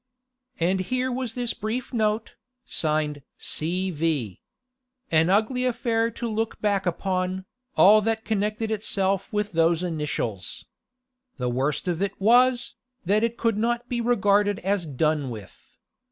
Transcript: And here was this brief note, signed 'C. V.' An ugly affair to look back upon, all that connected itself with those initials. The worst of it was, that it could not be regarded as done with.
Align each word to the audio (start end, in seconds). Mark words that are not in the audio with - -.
And 0.59 0.79
here 0.79 1.11
was 1.11 1.35
this 1.35 1.53
brief 1.53 1.93
note, 1.93 2.35
signed 2.65 3.21
'C. 3.37 3.91
V.' 3.91 4.41
An 5.11 5.29
ugly 5.29 5.63
affair 5.63 6.09
to 6.09 6.27
look 6.27 6.59
back 6.59 6.87
upon, 6.87 7.45
all 7.77 8.01
that 8.01 8.25
connected 8.25 8.71
itself 8.71 9.31
with 9.31 9.51
those 9.51 9.83
initials. 9.83 10.65
The 11.37 11.49
worst 11.49 11.87
of 11.87 12.01
it 12.01 12.19
was, 12.19 12.73
that 13.05 13.23
it 13.23 13.37
could 13.37 13.59
not 13.59 13.87
be 13.89 14.01
regarded 14.01 14.57
as 14.61 14.87
done 14.87 15.29
with. 15.29 15.77